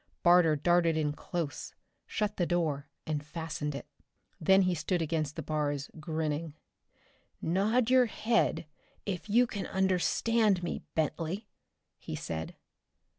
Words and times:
Barter 0.23 0.55
darted 0.55 0.97
in 0.97 1.13
close, 1.13 1.75
shut 2.07 2.37
the 2.37 2.47
door 2.47 2.89
and 3.05 3.23
fastened 3.23 3.75
it. 3.75 3.85
Then 4.39 4.63
he 4.63 4.73
stood 4.73 4.99
against 4.99 5.35
the 5.35 5.43
bars, 5.43 5.91
grinning. 5.99 6.55
"Nod 7.39 7.91
your 7.91 8.07
head 8.07 8.65
if 9.05 9.29
you 9.29 9.45
can 9.45 9.67
understand 9.67 10.63
me, 10.63 10.81
Bentley," 10.95 11.47
he 11.99 12.15
said. 12.15 12.55